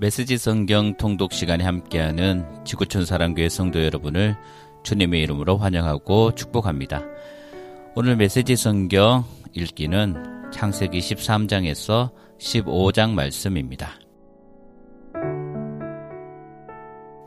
[0.00, 4.34] 메시지 성경 통독 시간에 함께하는 지구촌 사랑교회 성도 여러분을
[4.82, 7.02] 주님의 이름으로 환영하고 축복합니다.
[7.94, 13.90] 오늘 메시지 성경 읽기는 창세기 13장에서 15장 말씀입니다.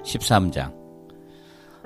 [0.04, 0.74] 13장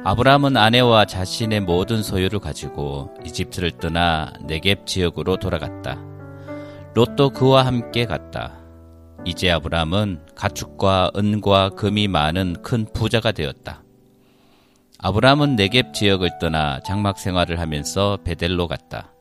[0.06, 6.02] 아브라함은 아내와 자신의 모든 소유를 가지고 이집트를 떠나 네겝 지역으로 돌아갔다.
[6.94, 8.67] 롯도 그와 함께 갔다.
[9.26, 13.84] 이제 아브라함은 가축과 은과 금이 많은 큰 부자가 되었다.
[15.00, 19.12] 아브라함은 네겝 지역을 떠나 장막 생활을 하면서 베델로 갔다.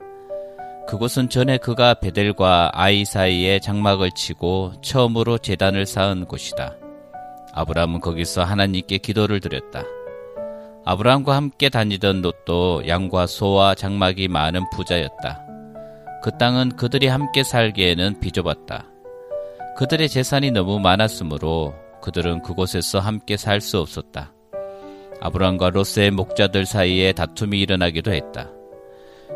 [0.86, 6.76] 그곳은 전에 그가 베델과 아이 사이에 장막을 치고 처음으로 재단을 쌓은 곳이다.
[7.52, 9.82] 아브라함은 거기서 하나님께 기도를 드렸다.
[10.84, 15.44] 아브라함과 함께 다니던 롯도 양과 소와 장막이 많은 부자였다.
[16.22, 18.95] 그 땅은 그들이 함께 살기에는 비좁았다.
[19.76, 24.32] 그들의 재산이 너무 많았으므로 그들은 그곳에서 함께 살 수 없었다.
[25.20, 28.50] 아브람과 롯의 목자들 사이에 다툼이 일어나기도 했다.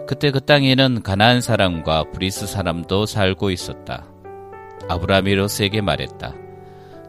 [0.06, 4.06] 그때 그 땅에는 가나안 사람과 브리스 사람도 살고 있었다.
[4.88, 6.34] 아브라함이 롯에게 말했다.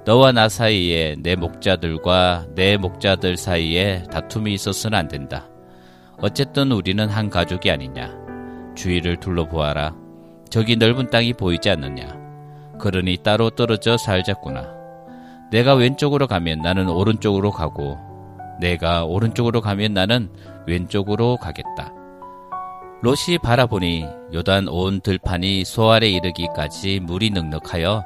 [0.03, 5.47] 너와 나 사이에 내 목자들과 내 목자들 사이에 다툼이 있어서는 안 된다.
[6.17, 8.13] 어쨌든 우리는 한 가족이 아니냐.
[8.75, 9.95] 주위를 둘러보아라.
[10.49, 12.20] 저기 넓은 땅이 보이지 않느냐.
[12.81, 14.67] 그러니 따로 떨어져 살자꾸나.
[15.51, 17.97] 내가 왼쪽으로 가면 나는 오른쪽으로 가고,
[18.59, 20.29] 내가 오른쪽으로 가면 나는
[20.65, 21.93] 왼쪽으로 가겠다.
[23.03, 28.03] 롯이 바라보니 요단 온 들판이 소알에 이르기까지 물이 넉넉하여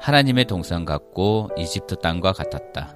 [0.00, 2.94] 하나님의 동산 같고 이집트 땅과 같았다.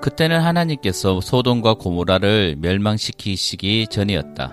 [0.00, 4.52] 그때는 하나님께서 소돔과 고모라를 멸망시키시기 전이었다.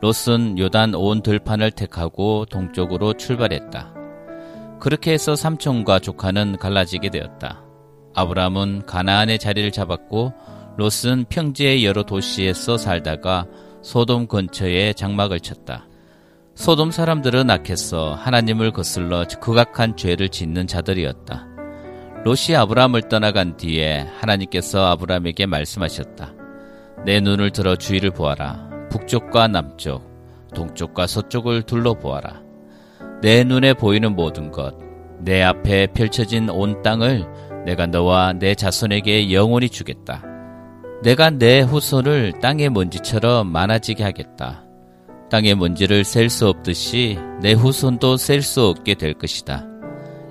[0.00, 4.03] 롯은 요단 온 들판을 택하고 동쪽으로 출발했다.
[4.80, 7.64] 그렇게 해서 삼촌과 조카는 갈라지게 되었다.
[8.14, 10.32] 아브라함은 가나안의 자리를 잡았고
[10.76, 13.46] 롯은 평지의 여러 도시에서 살다가
[13.82, 15.86] 소돔 근처에 장막을 쳤다.
[16.54, 21.48] 소돔 사람들은 악해서 하나님을 거슬러 극악한 죄를 짓는 자들이었다.
[22.24, 26.32] 롯이 아브라함을 떠나간 뒤에 하나님께서 아브라함에게 말씀하셨다.
[27.04, 28.70] 내 눈을 들어 주위를 보아라.
[28.90, 30.08] 북쪽과 남쪽,
[30.54, 32.43] 동쪽과 서쪽을 둘러보아라.
[33.24, 34.74] 내 눈에 보이는 모든 것,
[35.18, 37.26] 내 앞에 펼쳐진 온 땅을
[37.64, 40.22] 내가 너와 내 자손에게 영원히 주겠다.
[41.02, 44.66] 내가 내 후손을 땅의 먼지처럼 많아지게 하겠다.
[45.30, 49.64] 땅의 먼지를 셀 수 없듯이 내 후손도 셀 수 없게 될 것이다.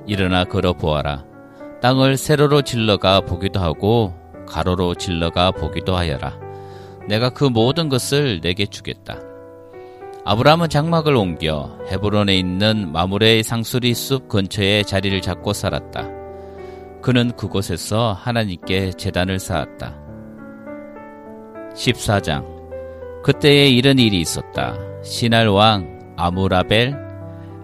[0.05, 1.25] 일어나 걸어 보아라.
[1.81, 4.13] 땅을 세로로 질러가 보기도 하고
[4.47, 6.37] 가로로 질러가 보기도 하여라.
[7.07, 9.32] 내가 그 모든 것을 내게 주겠다.
[10.25, 16.07] 아브라함은 장막을 옮겨 헤브론에 있는 마무레의 상수리 숲 근처에 자리를 잡고 살았다.
[17.01, 19.93] 그는 그곳에서 하나님께 재단을 쌓았다.
[21.73, 22.45] 14장
[23.23, 24.75] 그때에 이런 일이 있었다.
[25.03, 26.95] 시날 왕 아무라벨,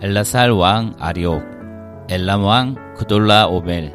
[0.02, 1.42] 엘라살 왕 아리옥,
[2.10, 3.94] 엘람 왕 그돌라오멜,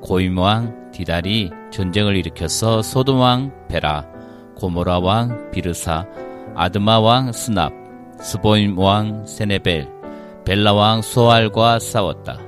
[0.00, 4.06] 고임 왕 디달이 전쟁을 일으켜서 소돔 왕 베라,
[4.56, 6.06] 고모라 왕 비르사,
[6.54, 7.85] 아드마 왕 스납,
[8.20, 9.88] 스보임 왕 세네벨,
[10.44, 12.38] 벨라 왕 소알과 싸웠다.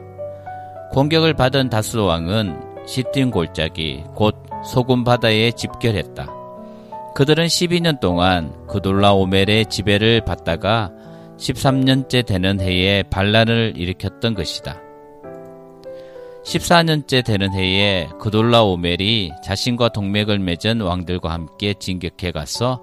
[0.93, 4.34] 공격을 받은 다섯 왕은 싯딤 골짜기 곧
[4.65, 6.27] 소금 바다에 집결했다.
[7.15, 10.91] 그들은 12년 동안 그돌라 오멜의 지배를 받다가
[11.37, 14.81] 13년째 되는 해에 반란을 일으켰던 것이다.
[16.45, 22.83] 14년째 되는 해에 그돌라 오멜이 자신과 동맥을 맺은 왕들과 함께 진격해 가서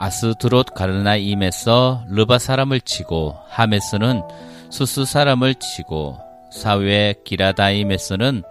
[0.00, 4.22] 아스드롯 가르나임에서 르바 사람을 치고 함에서는
[4.70, 6.18] 수스 사람을 치고
[6.50, 8.42] 사회 기라다임에서는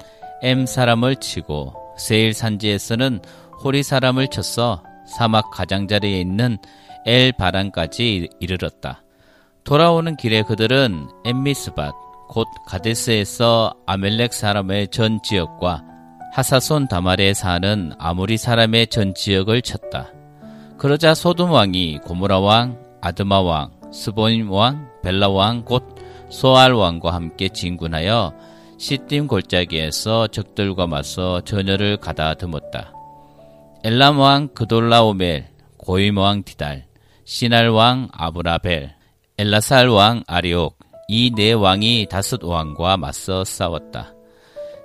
[0.43, 3.21] 엠 사람을 치고 세일 산지에서는
[3.63, 6.59] 호리 사람을 쳤어 사막 가장자리에 있는
[7.05, 9.01] 엘 바란까지 이르렀다.
[9.63, 11.95] 돌아오는 길에 그들은 엠미스밭
[12.29, 15.83] 곧 가데스에서 아멜렉 사람의 전 지역과
[16.31, 20.11] 하사손 다말에 사는 아무리 사람의 전 지역을 쳤다.
[20.79, 25.83] 그러자 소돔 왕이 고무라 왕, 아드마 왕, 스보임 왕, 벨라 왕, 곧
[26.29, 28.33] 소알 왕과 함께 진군하여
[28.77, 32.93] 시딤 골짜기에서 적들과 맞서 전열을 가다듬었다.
[33.83, 36.85] 엘람 왕 그돌라오멜, 고임 왕 디달,
[37.25, 38.95] 시날 왕 아브라벨,
[39.37, 40.79] 엘라살 왕 아리옥
[41.09, 44.13] 이 네 왕이 다섯 왕과 맞서 싸웠다.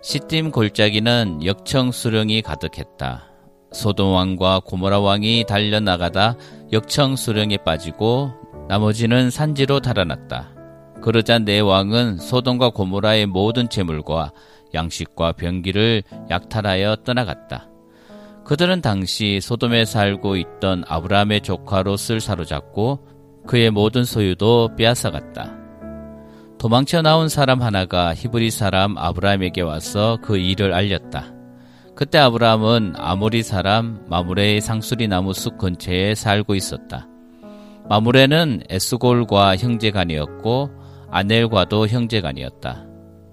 [0.02, 3.33] 시딤 골짜기는 역청 수령이 가득했다.
[3.74, 6.36] 소돔 왕과 고모라 왕이 달려나가다
[6.72, 8.32] 역청 수령에 빠지고
[8.68, 10.54] 나머지는 산지로 달아났다.
[11.02, 14.32] 그러자 네 왕은 소돔과 고모라의 모든 재물과
[14.72, 17.68] 양식과 병기를 약탈하여 떠나갔다.
[18.44, 23.06] 그들은 당시 소돔에 살고 있던 아브라함의 조카 롯을 사로잡고
[23.46, 25.52] 그의 모든 소유도 빼앗아갔다.
[26.58, 31.33] 도망쳐 나온 사람 하나가 히브리 사람 아브라함에게 와서 그 일을 알렸다.
[31.94, 37.06] 그때 아브라함은 아모리 사람 마무레의 상수리 나무 숲 근처에 살고 있었다.
[37.88, 40.70] 마무레는 에스골과 형제간이었고
[41.10, 42.84] 아넬과도 형제간이었다.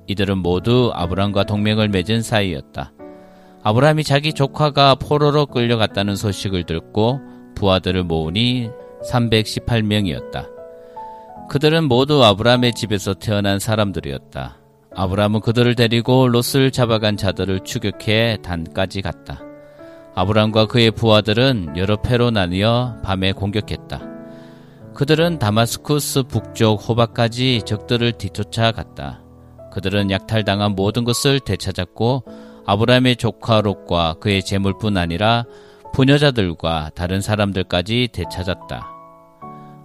[0.05, 2.93] 이들은 모두 아브라함과 동맹을 맺은 사이였다.
[3.63, 7.19] 아브라함이 자기 조카가 포로로 끌려갔다는 소식을 듣고
[7.55, 8.69] 부하들을 모으니
[9.09, 10.49] 318명이었다.
[11.49, 14.60] 그들은 모두 아브라함의 집에서 태어난 사람들이었다.
[14.93, 19.41] 아브라함은 그들을 데리고 롯을 잡아간 자들을 추격해 단까지 갔다.
[20.15, 24.01] 아브라함과 그의 부하들은 여러 패로 나뉘어 밤에 공격했다.
[24.93, 29.21] 그들은 다마스쿠스 북쪽 호박까지 적들을 뒤쫓아 갔다.
[29.71, 32.25] 그들은 약탈당한 모든 것을 되찾았고
[32.65, 35.45] 아브라함의 조카 롯과 그의 재물뿐 아니라
[35.93, 39.00] 부녀자들과 다른 사람들까지 되찾았다.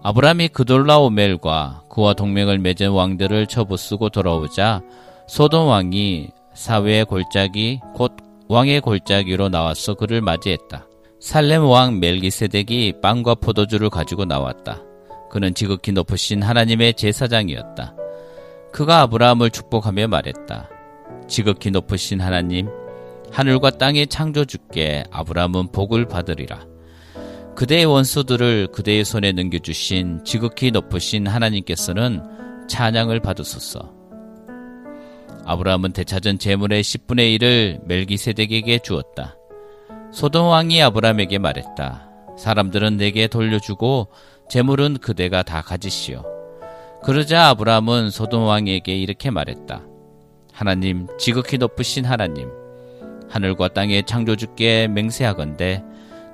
[0.07, 4.81] 아브라함이 그돌라오멜과 그와 동맹을 맺은 왕들을 처부수고 돌아오자
[5.27, 8.13] 소돔 왕이 사회의 골짜기 곧
[8.47, 10.87] 왕의 골짜기로 나와서 그를 맞이했다.
[11.19, 14.81] 살렘 왕 멜기세덱이 빵과 포도주를 가지고 나왔다.
[15.29, 17.97] 그는 지극히 높으신 하나님의 제사장이었다.
[18.73, 20.69] 그가 아브라함을 축복하며 말했다.
[21.27, 22.69] 지극히 높으신 하나님,
[23.33, 26.76] 하늘과 땅의 창조주께 아브라함은 복을 받으리라.
[27.57, 32.23] 그대의 원수들을 그대의 손에 넘겨주신 지극히 높으신 하나님께서는
[32.69, 33.95] 찬양을 받으소서.
[35.47, 39.37] 아브라함은 되찾은 재물의 10분의 1을 멜기세덱에게 주었다.
[40.13, 42.11] 소돔 왕이 아브라함에게 말했다.
[42.37, 44.09] 사람들은 내게 돌려주고
[44.51, 46.25] 재물은 그대가 다 가지시오.
[47.03, 49.83] 그러자 아브라함은 소돔 왕에게 이렇게 말했다.
[50.53, 52.51] 하나님, 지극히 높으신 하나님,
[53.31, 55.83] 하늘과 땅의 창조주께 맹세하건대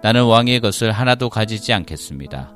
[0.02, 2.52] 나는 왕의 것을 하나도 가지지 않겠습니다.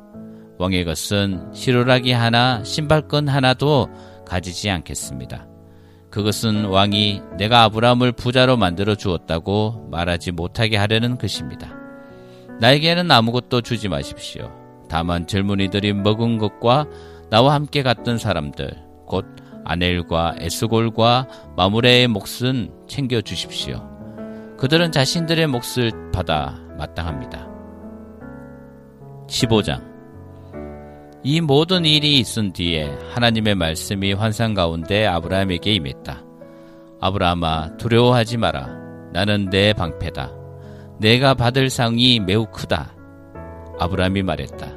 [0.59, 3.89] 왕의 것은 시로라기 하나, 신발끈 하나도
[4.27, 5.47] 가지지 않겠습니다.
[6.11, 11.73] 그것은 왕이 내가 아브라함을 부자로 만들어 주었다고 말하지 못하게 하려는 것입니다.
[12.61, 14.51] 나에게는 아무것도 주지 마십시오.
[14.89, 16.87] 다만 젊은이들이 먹은 것과
[17.31, 18.71] 나와 함께 갔던 사람들,
[19.07, 19.27] 곧
[19.65, 23.96] 아넬과 에스골과 마무레의 몫은 챙겨 주십시오.
[24.59, 27.47] 그들은 자신들의 몫을 받아 마땅합니다.
[29.29, 29.97] 15장
[31.23, 36.23] 이 모든 일이 있은 뒤에 하나님의 말씀이 환상 가운데 아브라함에게 임했다.
[37.01, 38.69] 아브라함아 두려워하지 마라.
[39.13, 40.33] 나는 내 방패다.
[41.01, 42.95] 내가 받을 상이 매우 크다.
[43.79, 44.73] 아브라함이 말했다.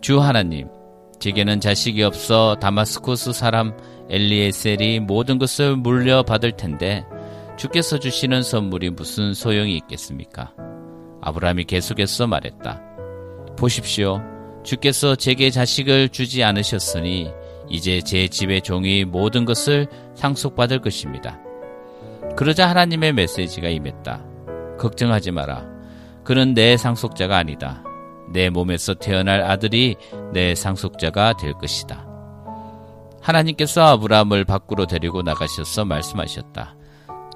[0.00, 0.68] 주 하나님,
[1.20, 3.76] 제게는 자식이 없어 다마스쿠스 사람
[4.08, 7.04] 엘리에셀이 모든 것을 물려받을 텐데
[7.58, 10.54] 주께서 주시는 선물이 무슨 소용이 있겠습니까?
[11.20, 12.80] 아브라함이 계속해서 말했다.
[13.58, 14.22] 보십시오.
[14.62, 17.32] 주께서 제게 자식을 주지 않으셨으니
[17.68, 21.40] 이제 제 집의 종이 모든 것을 상속받을 것입니다.
[22.36, 24.24] 그러자 하나님의 메시지가 임했다.
[24.78, 25.66] 걱정하지 마라.
[26.22, 27.82] 그는 내 상속자가 아니다.
[28.32, 29.96] 내 몸에서 태어날 아들이
[30.32, 32.06] 내 상속자가 될 것이다.
[33.20, 36.77] 하나님께서 아브라함을 밖으로 데리고 나가셔서 말씀하셨다.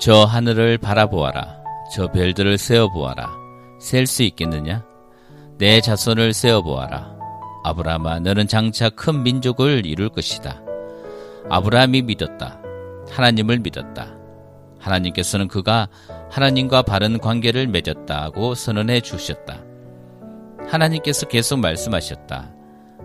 [0.02, 1.62] 저 하늘을 바라보아라.
[1.94, 3.30] 저 별들을 세어보아라.
[3.78, 4.84] 셀 수 있겠느냐?
[5.58, 7.16] 내 자손을 세어보아라.
[7.62, 10.60] 아브라함아, 너는 장차 큰 민족을 이룰 것이다.
[11.48, 12.60] 아브라함이 믿었다.
[13.12, 14.16] 하나님을 믿었다.
[14.80, 15.86] 하나님께서는 그가
[16.32, 19.62] 하나님과 바른 관계를 맺었다고 선언해 주셨다.
[20.66, 22.50] 하나님께서 계속 말씀하셨다.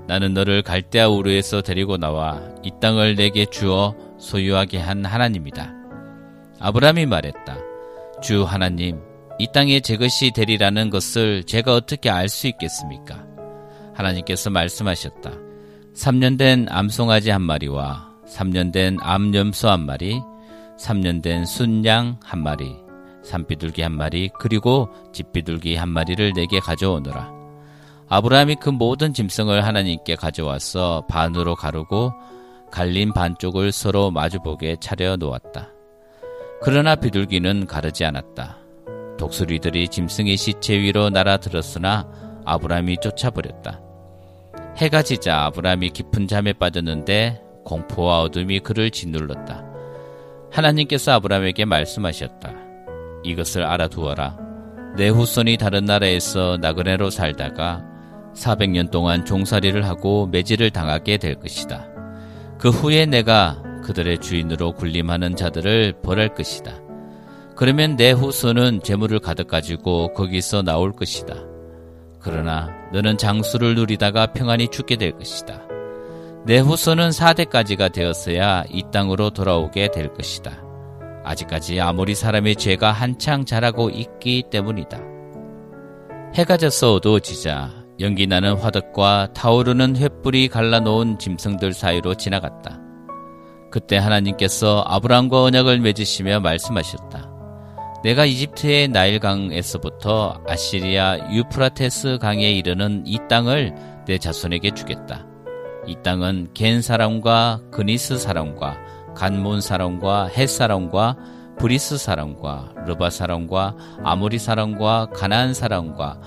[0.07, 5.76] 나는 너를 갈대아 우르에서 데리고 나와 이 땅을 내게 주어 소유하게 한 하나님이다.
[6.59, 7.57] 아브라함이 말했다.
[8.21, 8.99] 주 하나님,
[9.39, 13.23] 이 땅에 제 것이 되리라는 것을 제가 어떻게 알 수 있겠습니까?
[13.93, 15.31] 하나님께서 말씀하셨다.
[15.95, 20.21] 3년 된 암송아지 한 마리와 3년 된 암염소 한 마리,
[20.79, 22.75] 3년 된 순양 한 마리,
[23.23, 27.31] 산비둘기 한 마리, 그리고 집비둘기 한 마리를 내게 가져오너라.
[28.09, 32.13] 아브라함이 그 모든 짐승을 하나님께 가져와서 반으로 가르고
[32.71, 35.76] 갈린 반쪽을 서로 마주보게 차려 놓았다.
[36.61, 38.57] 그러나 비둘기는 가르지 않았다.
[39.17, 42.07] 독수리들이 짐승의 시체 위로 날아들었으나
[42.45, 43.81] 아브라함이 쫓아버렸다.
[44.77, 49.65] 해가 지자 아브라함이 깊은 잠에 빠졌는데 공포와 어둠이 그를 짓눌렀다.
[50.51, 52.53] 하나님께서 아브라함에게 말씀하셨다.
[53.23, 54.37] 이것을 알아두어라.
[54.95, 57.83] 내 후손이 다른 나라에서 나그네로 살다가
[58.33, 61.87] 400년 동안 종살이를 하고 매질을 당하게 될 것이다.
[62.57, 66.73] 그 후에 내가 그들의 주인으로 군림하는 자들을 벌할 것이다.
[67.55, 71.35] 그러면 내 후손은 재물을 가득 가지고 거기서 나올 것이다.
[72.19, 75.61] 그러나 너는 장수를 누리다가 평안히 죽게 될 것이다.
[76.45, 80.63] 내 후손은 4대까지가 되었어야 이 땅으로 돌아오게 될 것이다.
[81.23, 84.99] 아직까지 아무리 사람의 죄가 한창 자라고 있기 때문이다.
[86.35, 92.86] 해가 져서 어두워지자 연기 나는 화덕과 타오르는 횃불이 갈라놓은 짐승들 사이로 지나갔다.
[93.69, 97.31] 그때 하나님께서 아브라함과 언약을 맺으시며 말씀하셨다.
[98.03, 105.25] 내가 이집트의 나일강에서부터 아시리아 유프라테스 강에 이르는 이 땅을 네 자손에게 주겠다.
[105.85, 108.77] 이 땅은 겐 사람과 그니스 사람과
[109.15, 111.17] 갓몬 사람과 헷 사람과
[111.57, 116.21] 브리스 사람과 르바 사람과 아모리 사람과 가나안 사람과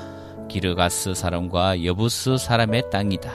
[0.48, 3.30] 기르가스 사람과 여부스 사람의 땅이다.